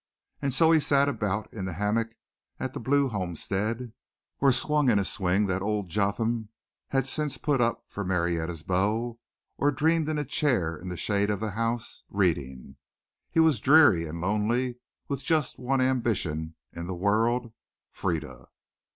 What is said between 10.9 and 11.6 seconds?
shade of the